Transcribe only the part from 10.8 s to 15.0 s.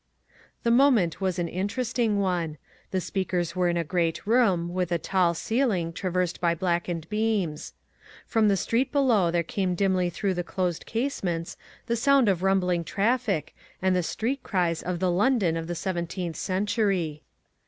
casements the sound of rumbling traffic and the street cries of